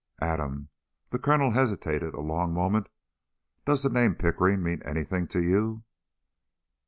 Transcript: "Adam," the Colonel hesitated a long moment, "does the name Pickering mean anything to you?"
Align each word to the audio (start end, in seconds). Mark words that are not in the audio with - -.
"Adam," 0.19 0.69
the 1.11 1.19
Colonel 1.19 1.51
hesitated 1.51 2.15
a 2.15 2.21
long 2.21 2.55
moment, 2.55 2.89
"does 3.65 3.83
the 3.83 3.89
name 3.91 4.15
Pickering 4.15 4.63
mean 4.63 4.81
anything 4.81 5.27
to 5.27 5.43
you?" 5.43 5.83